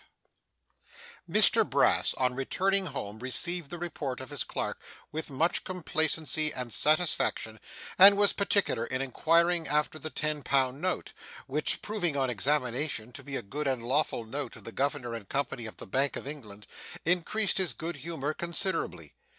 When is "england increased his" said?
16.25-17.71